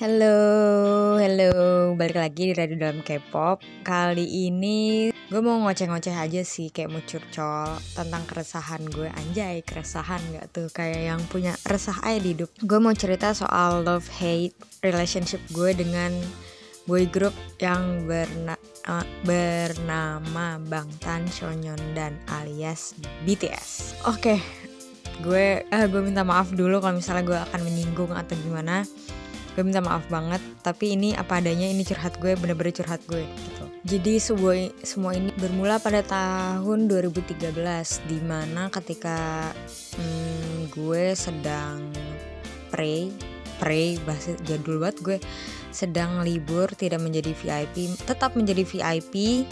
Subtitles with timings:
[0.00, 1.52] Halo, halo,
[1.92, 3.60] balik lagi di Radio Dalam K-pop.
[3.84, 9.12] Kali ini gue mau ngoceh-ngoceh aja sih, kayak mau curcol tentang keresahan gue.
[9.12, 10.72] Anjay, keresahan gak tuh?
[10.72, 12.48] Kayak yang punya resah aja di hidup.
[12.64, 16.16] Gue mau cerita soal love-hate relationship gue dengan
[16.88, 18.56] boy group yang berna
[18.88, 21.28] uh, bernama Bangtan
[21.92, 22.96] dan alias
[23.28, 24.00] BTS.
[24.08, 24.40] Oke,
[25.20, 28.88] gue uh, gue minta maaf dulu kalau misalnya gue akan menyinggung atau gimana
[29.60, 33.64] gue minta maaf banget tapi ini apa adanya ini curhat gue bener-bener curhat gue gitu.
[33.84, 37.44] Jadi semua semua ini bermula pada tahun 2013
[38.08, 39.52] di mana ketika
[40.00, 41.92] hmm, gue sedang
[42.72, 43.12] pray
[43.60, 45.18] pray bahasa jadul banget gue
[45.68, 49.44] sedang libur tidak menjadi VIP tetap menjadi VIP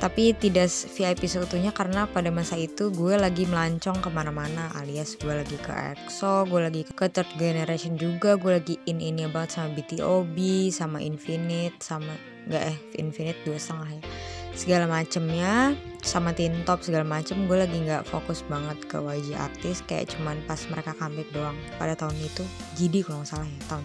[0.00, 5.28] tapi tidak VIP seutuhnya karena pada masa itu gue lagi melancong ke mana-mana alias gue
[5.28, 9.76] lagi ke EXO, gue lagi ke third generation juga, gue lagi in ini banget sama
[9.76, 10.36] BTOB,
[10.72, 12.16] sama Infinite, sama
[12.48, 14.02] nggak eh Infinite dua setengah ya.
[14.50, 19.84] Segala macemnya sama Teen Top segala macem gue lagi nggak fokus banget ke YG artis
[19.84, 21.54] kayak cuman pas mereka comeback doang.
[21.76, 22.42] Pada tahun itu
[22.80, 23.84] jadi kalau nggak salah ya tahun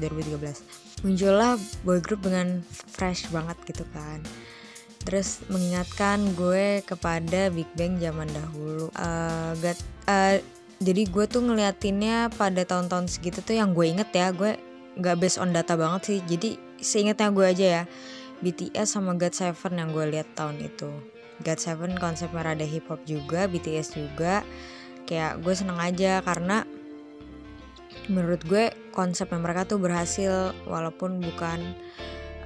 [0.00, 4.20] 2013 muncullah boy group dengan fresh banget gitu kan
[5.04, 8.92] terus mengingatkan gue kepada Big Bang zaman dahulu.
[8.94, 10.36] Uh, gak, uh,
[10.80, 14.56] jadi gue tuh ngeliatinnya pada tahun-tahun segitu tuh yang gue inget ya gue
[14.96, 16.18] nggak based on data banget sih.
[16.24, 17.82] Jadi seingetnya gue aja ya
[18.40, 20.88] BTS sama God7 yang gue lihat tahun itu.
[21.44, 24.44] God7 konsepnya rada hip hop juga BTS juga.
[25.04, 26.64] Kayak gue seneng aja karena
[28.08, 31.76] menurut gue konsepnya mereka tuh berhasil walaupun bukan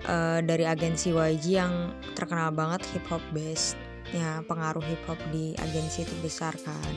[0.09, 3.77] uh, dari agensi YG yang terkenal banget hip hop based
[4.13, 6.95] ya pengaruh hip hop di agensi itu besar kan.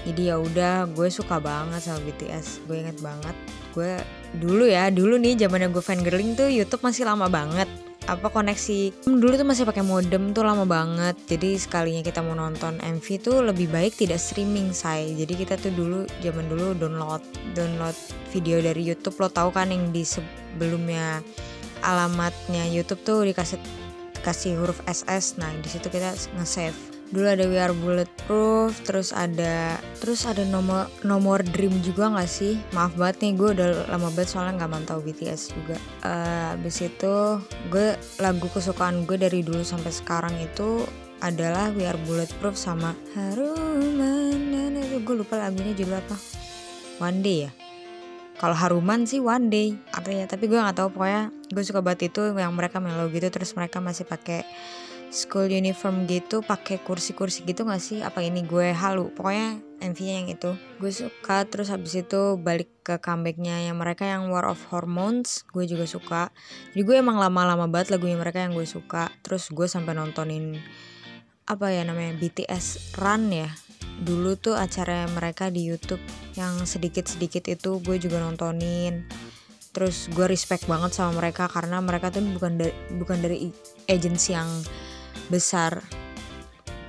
[0.00, 3.36] Jadi ya udah gue suka banget sama BTS gue inget banget.
[3.76, 4.00] Gue
[4.40, 7.68] dulu ya dulu nih zamannya gue fan girling tuh YouTube masih lama banget.
[8.08, 11.20] Apa koneksi dulu tuh masih pakai modem tuh lama banget.
[11.28, 15.12] Jadi sekalinya kita mau nonton MV tuh lebih baik tidak streaming say.
[15.12, 17.94] Jadi kita tuh dulu zaman dulu download download
[18.32, 19.20] video dari YouTube.
[19.20, 21.20] Lo tau kan yang di sebelumnya
[21.82, 23.60] alamatnya YouTube tuh dikasih
[24.20, 26.76] kasih huruf SS nah di situ kita nge-save.
[27.10, 32.54] Dulu ada We Are Bulletproof terus ada terus ada nomor nomor Dream juga nggak sih?
[32.70, 35.76] Maaf banget nih gue udah lama banget soalnya nggak mantau BTS juga.
[36.06, 37.42] Uh, abis itu
[37.74, 40.86] gue lagu kesukaan gue dari dulu sampai sekarang itu
[41.18, 44.78] adalah We Are Bulletproof sama Haruman.
[44.78, 46.14] Itu gue lupa lagunya judul apa.
[47.02, 47.50] One Day ya?
[48.40, 52.32] Kalau Haruman sih one day artinya tapi gue nggak tahu pokoknya gue suka banget itu
[52.32, 54.48] yang mereka melo gitu terus mereka masih pakai
[55.10, 57.98] school uniform gitu pakai kursi-kursi gitu gak sih?
[58.00, 59.10] Apa ini gue halu?
[59.10, 60.50] Pokoknya MV-nya yang itu.
[60.78, 65.66] Gue suka terus habis itu balik ke comebacknya yang mereka yang War of Hormones gue
[65.66, 66.22] juga suka.
[66.72, 69.10] Jadi gue emang lama-lama banget lagunya mereka yang gue suka.
[69.26, 70.56] Terus gue sampai nontonin
[71.50, 73.50] apa ya namanya BTS Run ya.
[74.00, 76.00] Dulu tuh acara mereka di YouTube
[76.38, 79.04] yang sedikit-sedikit itu gue juga nontonin
[79.70, 83.50] terus gue respect banget sama mereka karena mereka tuh bukan dari bukan dari
[83.86, 84.50] agensi yang
[85.30, 85.78] besar.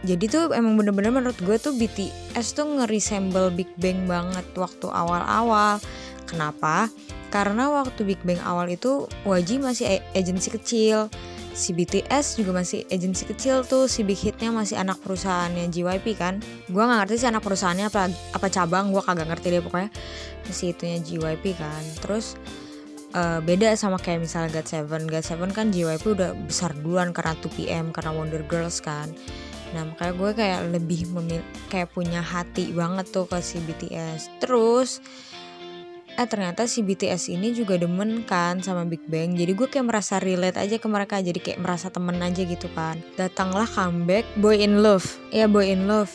[0.01, 5.77] Jadi tuh emang bener-bener menurut gue tuh BTS tuh nge-resemble Big Bang banget waktu awal-awal.
[6.25, 6.89] Kenapa?
[7.29, 11.05] Karena waktu Big Bang awal itu YG masih agensi kecil
[11.51, 16.39] si BTS juga masih agensi kecil tuh si Big Hitnya masih anak perusahaannya JYP kan.
[16.71, 19.91] Gue nggak ngerti sih anak perusahaannya apa apa cabang gue kagak ngerti deh pokoknya
[20.47, 21.83] masih itunya JYP kan.
[21.99, 22.39] Terus
[23.15, 28.11] uh, beda sama kayak misalnya GOT7 GOT7 kan JYP udah besar duluan karena 2PM karena
[28.15, 29.11] Wonder Girls kan.
[29.71, 31.41] Nah makanya gue kayak lebih memil
[31.71, 34.99] kayak punya hati banget tuh ke si BTS terus
[36.19, 39.31] eh ternyata si BTS ini juga demen kan sama Big Bang.
[39.39, 41.23] Jadi gue kayak merasa relate aja ke mereka.
[41.23, 42.99] Jadi kayak merasa temen aja gitu kan.
[43.15, 45.07] Datanglah comeback Boy in Love.
[45.31, 46.11] Ya Boy in Love.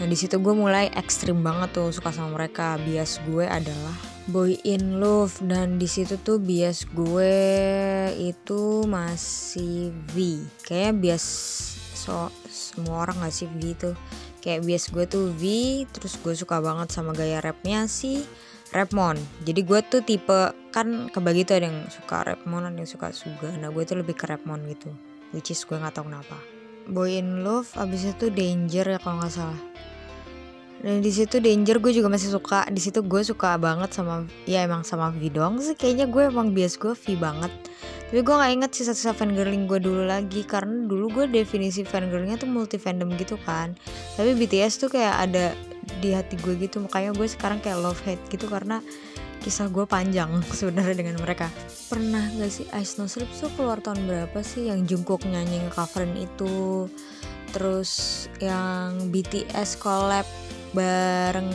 [0.00, 2.80] Nah di situ gue mulai ekstrim banget tuh suka sama mereka.
[2.80, 5.36] Bias gue adalah Boy in Love.
[5.44, 7.36] Dan di situ tuh bias gue
[8.16, 10.44] itu masih V.
[10.64, 11.24] Kayak bias
[11.94, 13.90] so semua orang gak sih V itu
[14.44, 15.42] kayak bias gue tuh V
[15.88, 18.28] terus gue suka banget sama gaya rapnya sih
[18.76, 19.16] Rapmon.
[19.46, 23.54] Jadi gue tuh tipe kan kebagi tuh ada yang suka Rapmon ada yang suka Suga.
[23.56, 24.92] Nah gue tuh lebih ke Rapmon gitu.
[25.32, 26.36] Which is gue nggak tahu kenapa.
[26.84, 29.60] Boy in Love abis itu Danger ya kalau nggak salah
[30.84, 32.68] dan di situ Danger gue juga masih suka.
[32.68, 35.72] Di situ gue suka banget sama ya emang sama V doang sih.
[35.72, 37.48] Kayaknya gue emang bias gue V banget.
[38.12, 40.44] Tapi gue nggak inget sisa-sisa fangirling gue dulu lagi.
[40.44, 43.72] Karena dulu gue definisi fangirlingnya tuh multi fandom gitu kan.
[44.20, 45.56] Tapi BTS tuh kayak ada
[46.04, 46.84] di hati gue gitu.
[46.84, 48.84] Makanya gue sekarang kayak love hate gitu karena
[49.40, 50.28] kisah gue panjang
[50.60, 51.48] sebenarnya dengan mereka.
[51.88, 54.68] Pernah gak sih Ice No Sleep tuh keluar tahun berapa sih?
[54.68, 56.92] Yang Jungkook nyanyi ngecoverin itu.
[57.56, 60.28] Terus yang BTS collab
[60.74, 61.50] bareng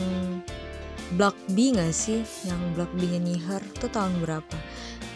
[1.14, 2.22] Block B gak sih?
[2.46, 4.56] Yang Block B nyanyi Her tuh tahun berapa?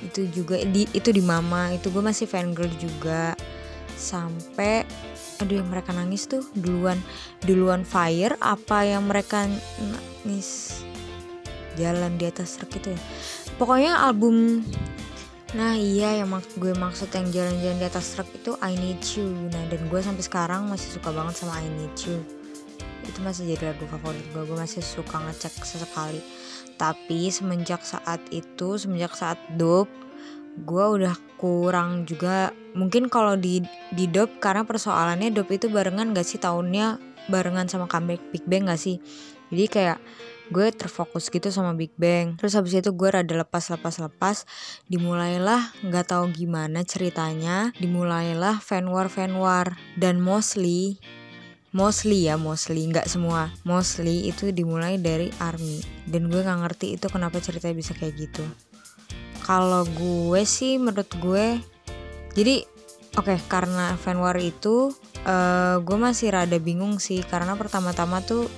[0.04, 1.72] Itu juga di itu di Mama.
[1.72, 3.34] Itu gue masih fangirl juga.
[3.94, 4.84] Sampai
[5.42, 6.98] aduh yang mereka nangis tuh duluan.
[7.42, 9.46] Duluan Fire apa yang mereka
[9.80, 10.82] nangis?
[11.74, 13.00] Jalan di atas truk itu ya.
[13.58, 14.62] Pokoknya album
[15.54, 19.30] nah iya yang mak gue maksud yang jalan-jalan di atas truk itu I Need You.
[19.54, 22.43] Nah dan gue sampai sekarang masih suka banget sama I Need You
[23.04, 26.20] itu masih jadi lagu favorit gue gue masih suka ngecek sesekali.
[26.74, 29.86] Tapi semenjak saat itu semenjak saat dub
[30.62, 32.54] gue udah kurang juga.
[32.78, 36.38] Mungkin kalau di di dop karena persoalannya dop itu barengan gak sih?
[36.38, 39.02] Tahunnya barengan sama comeback Big Bang gak sih?
[39.50, 39.98] Jadi kayak
[40.52, 42.38] gue terfokus gitu sama Big Bang.
[42.38, 44.46] Terus habis itu gue rada lepas lepas lepas.
[44.86, 47.74] Dimulailah nggak tahu gimana ceritanya.
[47.78, 51.02] Dimulailah fan war fan war dan mostly
[51.74, 52.86] mostly ya mostly.
[52.86, 53.50] Nggak semua.
[53.66, 55.82] Mostly itu dimulai dari army.
[56.06, 58.44] Dan gue nggak ngerti itu kenapa ceritanya bisa kayak gitu.
[59.44, 61.60] Kalau gue sih menurut gue
[62.32, 62.64] jadi
[63.20, 64.94] oke okay, karena fan war itu
[65.28, 67.20] uh, gue masih rada bingung sih.
[67.26, 68.48] Karena pertama-tama tuh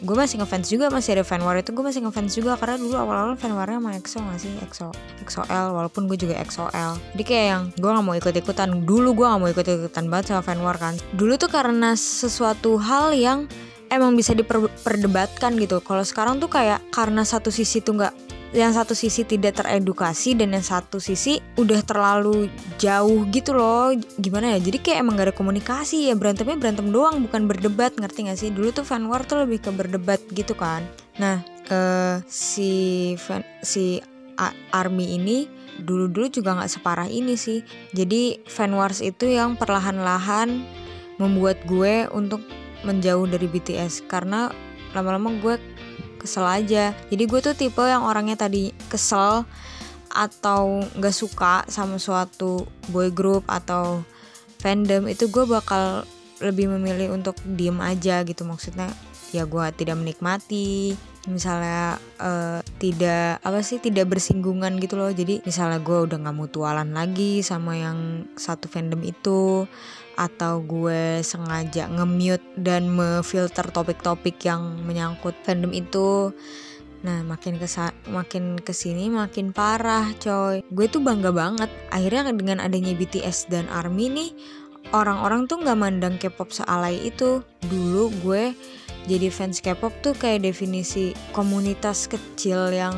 [0.00, 2.96] gue masih ngefans juga masih ada fan war itu gue masih ngefans juga karena dulu
[2.96, 4.52] awal-awal fan warnya sama EXO gak sih?
[4.64, 4.88] EXO
[5.20, 9.40] EXO-L walaupun gue juga EXO-L jadi kayak yang gue gak mau ikut-ikutan dulu gue gak
[9.40, 10.96] mau ikut-ikutan banget sama fan war kan.
[11.12, 13.44] Dulu tuh karena sesuatu hal yang
[13.90, 15.82] emang bisa diperdebatkan gitu.
[15.82, 18.14] Kalau sekarang tuh kayak karena satu sisi tuh nggak
[18.50, 22.50] yang satu sisi tidak teredukasi dan yang satu sisi udah terlalu
[22.82, 23.94] jauh gitu loh.
[24.18, 24.58] Gimana ya?
[24.58, 26.14] Jadi kayak emang gak ada komunikasi ya.
[26.18, 27.94] Berantemnya berantem doang bukan berdebat.
[27.94, 28.50] Ngerti gak sih?
[28.50, 30.82] Dulu tuh fan war tuh lebih ke berdebat gitu kan.
[31.22, 34.02] Nah uh, si fan si
[34.72, 35.44] army ini
[35.80, 37.62] dulu-dulu juga nggak separah ini sih.
[37.94, 40.64] Jadi fan wars itu yang perlahan-lahan
[41.20, 42.40] membuat gue untuk
[42.82, 44.48] menjauh dari BTS karena
[44.96, 45.54] lama-lama gue
[46.20, 46.92] kesel aja.
[47.08, 49.48] Jadi gue tuh tipe yang orangnya tadi kesel
[50.10, 54.02] atau nggak suka sama suatu boy group atau
[54.58, 56.04] fandom itu gue bakal
[56.42, 58.44] lebih memilih untuk diem aja gitu.
[58.44, 58.92] Maksudnya
[59.30, 65.12] ya gue tidak menikmati misalnya uh, tidak apa sih tidak bersinggungan gitu loh.
[65.12, 69.68] Jadi misalnya gue udah nggak mutualan lagi sama yang satu fandom itu
[70.20, 76.36] atau gue sengaja nge-mute dan memfilter topik-topik yang menyangkut fandom itu.
[77.00, 80.60] Nah makin kesa makin ke sini makin parah coy.
[80.68, 84.30] Gue tuh bangga banget Akhirnya dengan adanya BTS dan ARMY nih
[84.90, 87.46] Orang-orang tuh gak mandang K-pop sealai itu.
[87.70, 88.52] Dulu gue
[89.06, 92.92] jadi fans K-pop tuh kayak definisi komunitas kecil yang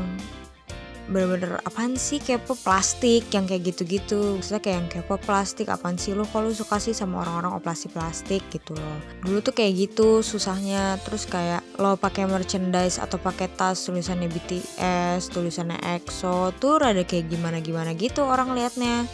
[1.10, 3.26] bener-bener apaan sih kepo plastik?
[3.34, 4.38] Yang kayak gitu-gitu.
[4.38, 8.44] Maksudnya kayak yang kepo plastik apaan sih lo kalau suka sih sama orang-orang operasi plastik?
[8.52, 8.98] Gitu loh.
[9.26, 11.00] Dulu tuh kayak gitu susahnya.
[11.02, 17.30] Terus kayak lo pakai merchandise atau pakai tas tulisannya BTS tulisannya EXO tuh rada kayak
[17.32, 19.06] gimana-gimana gitu orang liatnya.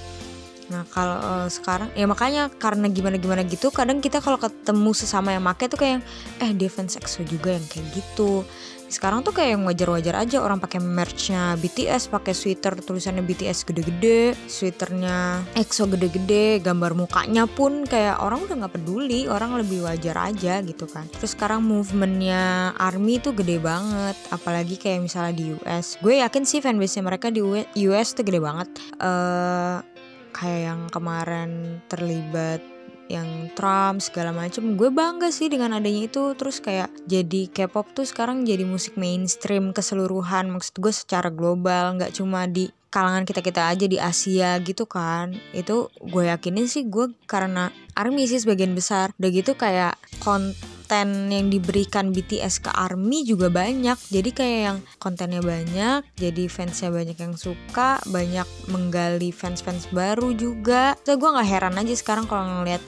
[0.68, 5.44] Nah kalau uh, sekarang ya makanya karena gimana-gimana gitu kadang kita kalau ketemu sesama yang
[5.44, 6.04] make tuh kayak
[6.44, 8.44] eh defense EXO juga yang kayak gitu
[8.88, 14.32] sekarang tuh kayak yang wajar-wajar aja orang pakai merchnya BTS pakai sweater tulisannya BTS gede-gede
[14.48, 20.64] sweaternya EXO gede-gede gambar mukanya pun kayak orang udah nggak peduli orang lebih wajar aja
[20.64, 21.04] gitu kan.
[21.20, 26.64] Terus sekarang movementnya ARMY tuh gede banget apalagi kayak misalnya di US gue yakin sih
[26.64, 27.44] fanbase mereka di
[27.84, 28.68] US tuh gede banget.
[28.96, 29.84] Uh,
[30.32, 32.77] kayak yang kemarin terlibat
[33.08, 36.36] yang Trump segala macem gue bangga sih dengan adanya itu.
[36.36, 40.52] Terus kayak jadi K-pop tuh sekarang jadi musik mainstream keseluruhan.
[40.52, 45.36] Maksud gue secara global nggak cuma di kalangan kita kita aja di Asia gitu kan.
[45.52, 49.12] Itu gue yakinin sih gue karena army sih sebagian besar.
[49.16, 54.78] Udah gitu kayak konten konten yang diberikan BTS ke ARMY juga banyak jadi kayak yang
[54.96, 61.44] kontennya banyak jadi fansnya banyak yang suka banyak menggali fans-fans baru juga so gue nggak
[61.44, 62.80] heran aja sekarang kalau ngeliat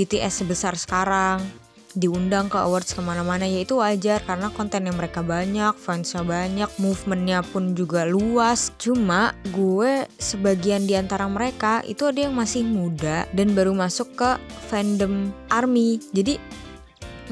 [0.00, 1.44] BTS sebesar sekarang
[1.92, 6.72] diundang ke awards ke mana-mana ya itu wajar karena konten yang mereka banyak, fansnya banyak,
[6.80, 8.72] movementnya pun juga luas.
[8.80, 14.40] Cuma gue sebagian di antara mereka itu ada yang masih muda dan baru masuk ke
[14.72, 16.00] fandom ARMY.
[16.16, 16.40] Jadi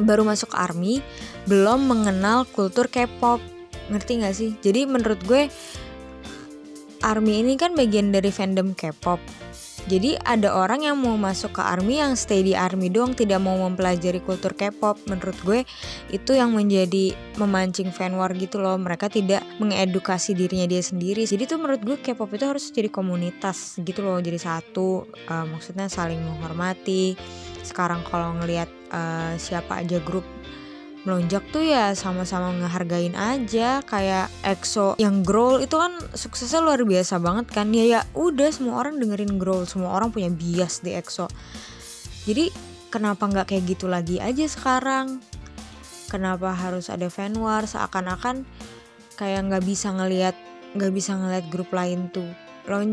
[0.04, 1.04] baru masuk army
[1.49, 3.40] belum mengenal kultur K-pop
[3.90, 5.50] ngerti gak sih jadi menurut gue
[7.00, 9.21] army ini kan bagian dari fandom K-pop
[9.88, 13.57] Jadi ada orang yang mau masuk ke ARMY yang stay di ARMY doang tidak mau
[13.57, 15.00] mempelajari kultur K-pop.
[15.09, 15.61] Menurut gue
[16.12, 18.76] itu yang menjadi memancing fan war gitu loh.
[18.76, 21.25] Mereka tidak mengedukasi dirinya dia sendiri.
[21.25, 25.09] Jadi tuh menurut gue K-pop itu harus jadi komunitas gitu loh, jadi satu.
[25.25, 27.16] Uh, maksudnya saling menghormati.
[27.62, 30.25] Sekarang kalau ngelihat uh, siapa aja grup
[31.00, 33.81] melonjak tuh ya sama-sama ngehargain aja.
[33.85, 37.73] Kayak EXO yang growl itu kan suksesnya luar biasa banget kan.
[37.73, 41.29] Ya ya udah semua orang dengerin growl semua orang punya bias di EXO.
[42.29, 42.52] Jadi
[42.93, 45.25] kenapa nggak kayak gitu lagi aja sekarang?
[46.11, 48.43] Kenapa harus ada fan war seakan-akan
[49.14, 50.35] kayak nggak bisa ngelihat
[50.75, 52.26] nggak bisa ngelihat grup lain tuh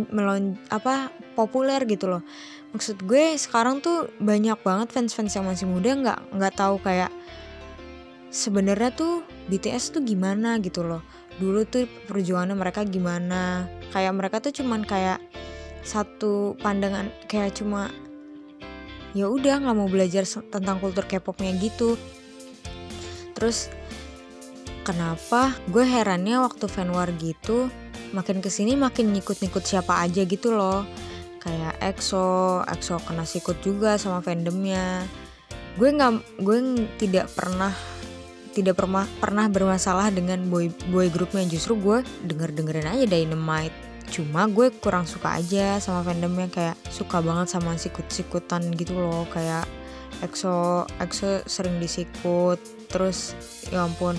[0.09, 2.25] melon, apa populer gitu loh
[2.75, 7.11] maksud gue sekarang tuh banyak banget fans-fans yang masih muda nggak nggak tahu kayak
[8.27, 11.01] sebenarnya tuh BTS tuh gimana gitu loh.
[11.37, 13.69] Dulu tuh perjuangan mereka gimana.
[13.93, 15.23] Kayak mereka tuh cuman kayak
[15.87, 17.87] satu pandangan kayak cuma
[19.15, 21.95] ya udah nggak mau belajar tentang kultur K-popnya gitu.
[23.31, 23.71] Terus
[24.83, 25.55] kenapa?
[25.71, 27.71] Gue herannya waktu fan war gitu
[28.15, 30.87] makin ke sini makin nyikut-nyikut siapa aja gitu loh
[31.39, 35.05] kayak EXO EXO kena sikut juga sama fandomnya.
[35.77, 36.57] Gue nggak gue
[36.97, 37.73] tidak pernah
[38.57, 41.45] tidak pernah pernah bermasalah dengan boy boy grupnya.
[41.45, 43.77] Justru gue denger dengerin aja Dynamite.
[44.09, 46.49] Cuma gue kurang suka aja sama fandomnya.
[46.49, 49.29] Kayak suka banget sama sikut-sikutan gitu loh.
[49.29, 49.69] Kayak
[50.25, 52.57] EXO EXO sering disikut.
[52.89, 53.37] Terus
[53.69, 54.17] ya ampun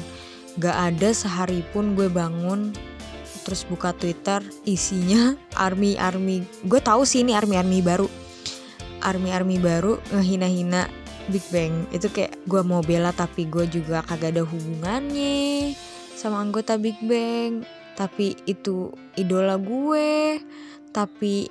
[0.59, 2.75] gak ada sehari pun gue bangun
[3.41, 5.35] terus buka Twitter isinya
[5.67, 6.45] army army.
[6.67, 8.07] Gue tahu sih ini army army baru.
[8.99, 10.91] Army army baru ngehina-hina
[11.31, 11.87] Big Bang.
[11.95, 15.73] Itu kayak gue mau bela tapi gue juga kagak ada hubungannya
[16.19, 17.63] sama anggota Big Bang.
[17.95, 20.43] Tapi itu idola gue.
[20.91, 21.47] Tapi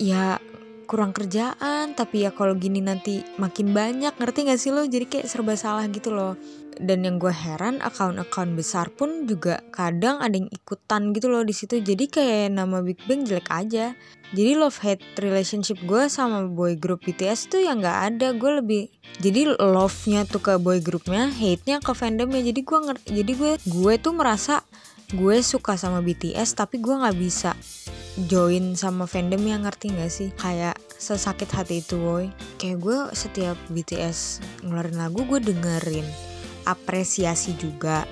[0.00, 0.40] ya
[0.86, 4.86] kurang kerjaan tapi ya kalau gini nanti makin banyak ngerti gak sih lo?
[4.86, 6.38] Jadi kayak serba salah gitu loh.
[6.76, 11.56] Dan yang gue heran akun-akun besar pun juga kadang ada yang ikutan gitu loh di
[11.56, 11.80] situ.
[11.82, 13.98] Jadi kayak nama Big Bang jelek aja.
[14.30, 18.28] Jadi love hate relationship gue sama boy group BTS tuh yang nggak ada.
[18.36, 18.82] Gue lebih
[19.18, 22.44] jadi love nya tuh ke boy groupnya hate nya ke fandomnya.
[22.44, 22.78] Jadi gue
[23.08, 24.60] jadi gue gue tuh merasa
[25.14, 27.54] gue suka sama BTS tapi gue nggak bisa
[28.24, 30.32] join sama fandom yang ngerti gak sih?
[30.40, 32.32] Kayak sesakit hati itu boy.
[32.56, 36.08] Kayak gue setiap BTS ngeluarin lagu gue dengerin
[36.66, 38.08] apresiasi juga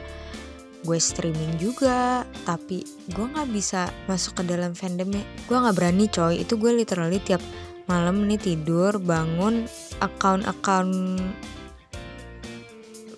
[0.85, 5.25] gue streaming juga tapi gue nggak bisa masuk ke dalam fandomnya.
[5.49, 6.45] Gue nggak berani coy.
[6.45, 7.41] Itu gue literally tiap
[7.89, 9.65] malam nih tidur bangun
[10.01, 11.21] account-account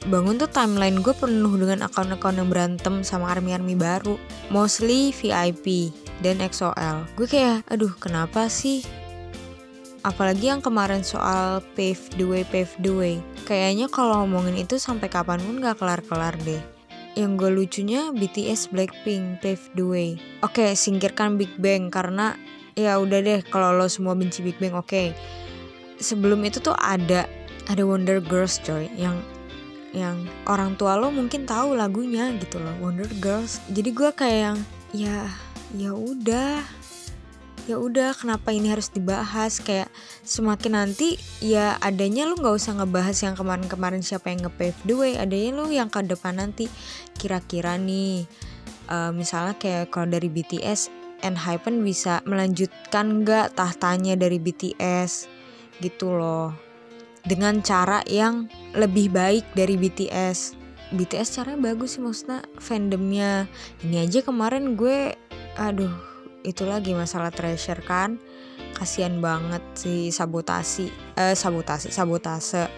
[0.07, 4.15] bangun tuh timeline gue penuh dengan akun-akun yang berantem sama army-army baru.
[4.55, 5.91] Mostly VIP
[6.25, 8.85] dan XOL gue kayak aduh kenapa sih?
[10.07, 13.19] Apalagi yang kemarin soal pave the way pave the way.
[13.43, 16.63] Kayaknya kalau ngomongin itu sampai kapan pun gak kelar-kelar deh.
[17.19, 20.09] Yang gue lucunya BTS Blackpink pave the way.
[20.47, 22.39] Oke singkirkan Big Bang karena
[22.79, 25.11] ya udah deh kalau lo semua benci Big Bang oke.
[25.99, 27.27] Sebelum itu tuh ada
[27.67, 29.19] ada Wonder Girls coy yang
[29.91, 33.59] yang orang tua lo mungkin tahu lagunya gitu loh Wonder Girls.
[33.75, 34.59] Jadi gue kayak yang
[34.95, 35.27] ya
[35.75, 36.63] ya udah.
[37.67, 39.59] Ya udah kenapa ini harus dibahas?
[39.59, 39.91] Kayak
[40.23, 45.13] semakin nanti ya adanya lu nggak usah ngebahas yang kemarin-kemarin siapa yang nge-pave the way.
[45.19, 46.71] Adanya lu yang ke depan nanti.
[47.19, 48.23] Kira-kira nih
[48.87, 50.95] uh, misalnya kayak kalau dari BTS
[51.27, 55.27] Hypen bisa melanjutkan nggak tahtanya dari BTS
[55.83, 56.55] gitu loh.
[57.27, 58.47] Dengan cara yang
[58.79, 63.51] lebih baik dari BTS BTS caranya bagus sih maksudnya fandomnya.
[63.83, 65.19] Ini aja kemarin gue
[65.57, 65.93] aduh
[66.47, 68.23] itu lagi masalah treasure kan?
[68.79, 70.87] Kasihan banget si sabotasi.
[71.19, 72.71] Eh sabotasi sabotase.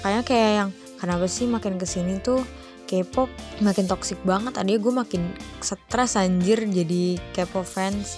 [0.00, 0.70] Kayaknya kayak yang
[1.02, 2.46] kenapa sih makin ke sini tuh
[2.86, 3.26] K-pop
[3.64, 4.54] makin toxic banget?
[4.54, 8.14] Tadi gue makin stres anjir jadi K-pop fans.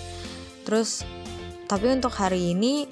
[0.68, 1.06] Terus
[1.66, 2.84] tapi untuk hari ini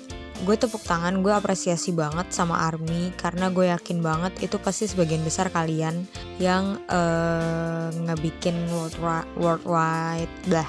[0.42, 5.22] gue tepuk tangan gue apresiasi banget sama ARMY karena gue yakin banget itu pasti sebagian
[5.22, 6.10] besar kalian
[6.42, 10.66] yang uh, ngebikin worldwide, worldwide lah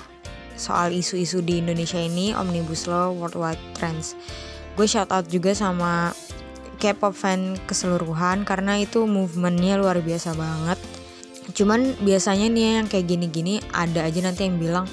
[0.55, 4.15] soal isu-isu di Indonesia ini Omnibus Law Worldwide Trends.
[4.75, 6.12] Gue shout out juga sama
[6.75, 10.79] K-pop fan keseluruhan karena itu movementnya luar biasa banget.
[11.55, 14.85] Cuman biasanya nih yang kayak gini-gini ada aja nanti yang bilang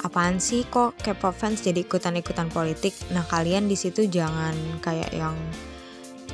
[0.00, 2.96] apaan sih kok K-pop fans jadi ikutan-ikutan politik.
[3.12, 5.36] Nah kalian di situ jangan kayak yang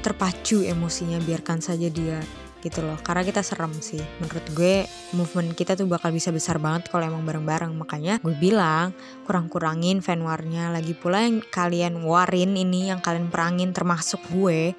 [0.03, 2.19] terpacu emosinya biarkan saja dia
[2.63, 2.95] gitu loh.
[3.03, 4.01] Karena kita serem sih.
[4.23, 7.75] Menurut gue movement kita tuh bakal bisa besar banget kalau emang bareng-bareng.
[7.75, 8.95] Makanya gue bilang
[9.27, 14.79] kurang-kurangin fan warnya lagi pula yang kalian warin ini yang kalian perangin termasuk gue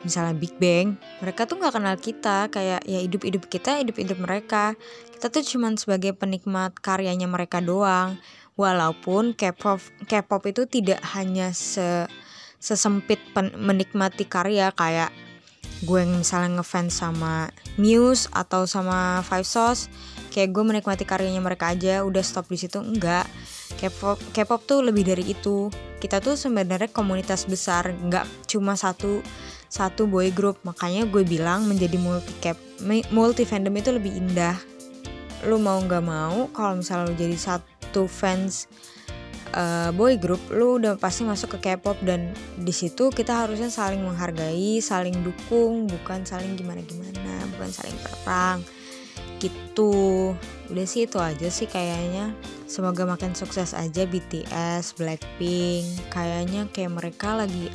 [0.00, 2.50] misalnya Big Bang mereka tuh nggak kenal kita.
[2.50, 4.74] Kayak ya hidup-hidup kita hidup-hidup mereka.
[5.14, 8.18] Kita tuh cuman sebagai penikmat karyanya mereka doang.
[8.58, 12.04] Walaupun K-pop K-pop itu tidak hanya se
[12.60, 13.16] sesempit
[13.56, 15.08] menikmati karya kayak
[15.80, 17.48] gue misalnya ngefans sama
[17.80, 19.88] Muse atau sama Five Sauce
[20.30, 23.26] kayak gue menikmati karyanya mereka aja udah stop di situ enggak.
[23.80, 25.72] K-pop K-pop tuh lebih dari itu.
[26.00, 29.20] Kita tuh sebenarnya komunitas besar nggak cuma satu
[29.66, 30.60] satu boy group.
[30.62, 32.56] Makanya gue bilang menjadi multi cap
[33.10, 34.56] multi fandom itu lebih indah.
[35.48, 38.68] Lu mau nggak mau kalau misalnya lu jadi satu fans
[39.54, 44.02] uh, boy group lu udah pasti masuk ke K-pop dan di situ kita harusnya saling
[44.02, 48.60] menghargai, saling dukung, bukan saling gimana-gimana, bukan saling perang.
[49.40, 50.36] Gitu.
[50.68, 52.36] Udah sih itu aja sih kayaknya.
[52.68, 56.12] Semoga makin sukses aja BTS, Blackpink.
[56.12, 57.72] Kayaknya kayak mereka lagi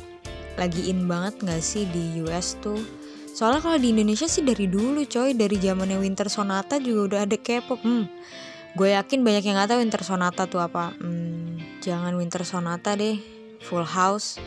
[0.56, 2.80] lagi in banget gak sih di US tuh?
[3.36, 7.36] Soalnya kalau di Indonesia sih dari dulu coy, dari zamannya Winter Sonata juga udah ada
[7.36, 7.84] K-pop.
[7.84, 8.08] Hmm.
[8.78, 10.96] Gue yakin banyak yang gak tahu Winter Sonata tuh apa.
[10.96, 11.25] Hmm,
[11.86, 13.22] jangan Winter Sonata deh.
[13.62, 14.42] Full House.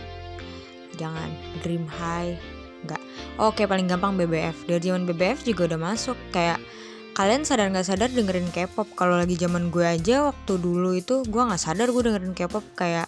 [1.00, 1.32] Jangan
[1.64, 2.36] Dream High.
[2.84, 3.02] Nggak.
[3.40, 6.20] Oke paling gampang BBF dari zaman BBF juga udah masuk.
[6.36, 6.60] Kayak
[7.16, 8.92] kalian sadar nggak sadar dengerin K-pop.
[9.00, 12.68] Kalau lagi zaman gue aja waktu dulu itu gue nggak sadar gue dengerin K-pop.
[12.76, 13.08] Kayak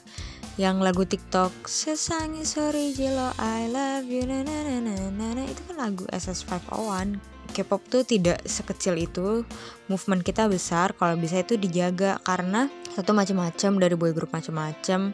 [0.59, 5.43] yang lagu TikTok sesangi sorry jelo I love you na na na na na, na.
[5.47, 7.15] itu kan lagu SS501
[7.51, 9.43] K-pop tuh tidak sekecil itu.
[9.91, 12.17] Movement kita besar kalau bisa itu dijaga.
[12.24, 15.12] Karena satu macam-macam dari boy group macam-macam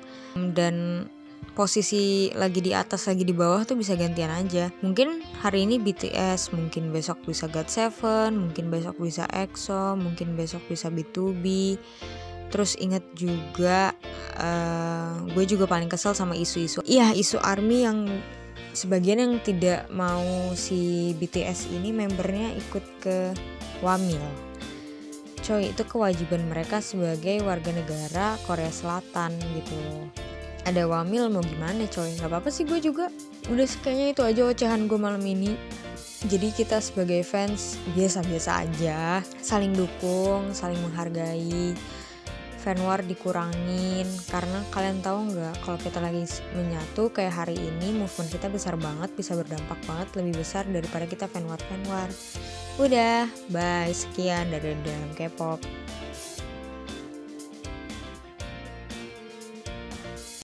[0.53, 1.05] dan
[1.57, 4.69] posisi lagi di atas lagi di bawah tuh bisa gantian aja.
[4.85, 10.93] Mungkin hari ini BTS mungkin besok bisa GOT7 mungkin besok bisa EXO mungkin besok bisa
[10.93, 11.77] B2B
[12.53, 13.91] terus inget juga
[14.39, 16.85] uh, gue juga paling kesel sama isu-isu.
[16.85, 18.21] Iya isu army yang
[18.77, 23.33] sebagian yang tidak mau si BTS ini membernya ikut ke
[23.81, 24.21] Wamil.
[25.41, 29.81] Coy, itu kewajiban mereka sebagai warga negara Korea Selatan gitu.
[30.69, 32.13] Ada Wamil mau gimana coy?
[32.19, 33.09] Gak apa-apa sih gue juga.
[33.49, 35.57] Udah kayaknya itu aja ocehan gue malam ini.
[36.27, 41.73] Jadi kita sebagai fans biasa-biasa aja, saling dukung, saling menghargai
[42.67, 44.03] fan war dikurangin.
[44.27, 49.07] Karena kalian tahu nggak kalau kita lagi menyatu kayak hari ini movement kita besar banget
[49.15, 52.11] bisa berdampak banget lebih besar daripada kita fan war fan war.
[52.75, 55.63] Udah bye sekian dari dalam K-pop